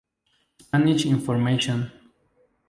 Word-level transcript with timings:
Spanish 0.57 1.05
information 1.05 1.91